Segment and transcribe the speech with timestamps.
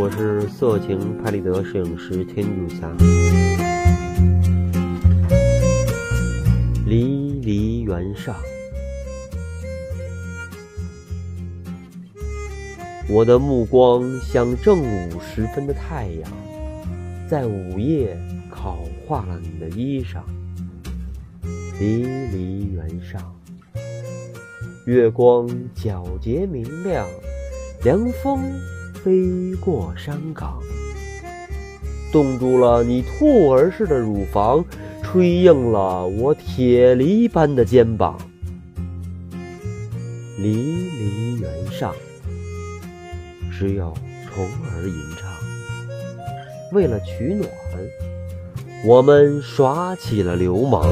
[0.00, 2.88] 我是色情拍立得摄影师天柱侠。
[6.86, 8.36] 离离原上，
[13.08, 16.30] 我的目光像正午时分的太阳，
[17.28, 18.16] 在午夜
[18.48, 20.20] 烤化了你的衣裳。
[21.80, 23.20] 离离原上，
[24.86, 27.04] 月光皎洁明亮，
[27.82, 28.40] 凉风
[29.02, 30.58] 飞过山岗，
[32.12, 34.64] 冻住了你兔儿似的乳房，
[35.02, 38.18] 吹硬了我铁犁般的肩膀。
[40.38, 41.94] 离离原上，
[43.50, 43.94] 只有
[44.26, 45.28] 虫儿吟唱。
[46.72, 47.48] 为了取暖，
[48.84, 50.86] 我们耍起了流氓。